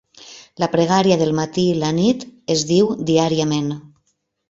La 0.63 0.69
pregària 0.75 1.17
del 1.23 1.35
matí 1.41 1.67
i 1.73 1.77
la 1.85 1.93
nit 2.01 2.27
es 2.57 2.67
diu 2.73 2.93
diàriament. 3.13 3.73